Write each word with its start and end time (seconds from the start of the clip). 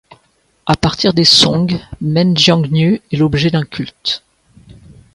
À 0.65 0.75
partir 0.75 1.13
des 1.13 1.25
Song, 1.25 1.77
Meng 2.01 2.35
Jiangnü 2.35 3.01
est 3.11 3.17
l'objet 3.17 3.51
d'un 3.51 3.65
culte. 3.65 4.23